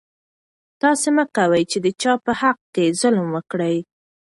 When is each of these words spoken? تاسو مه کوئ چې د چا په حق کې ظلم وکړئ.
تاسو 0.81 1.07
مه 1.15 1.23
کوئ 1.35 1.63
چې 1.71 1.77
د 1.85 1.87
چا 2.01 2.13
په 2.25 2.31
حق 2.41 2.59
کې 2.73 2.95
ظلم 2.99 3.27
وکړئ. 3.35 3.77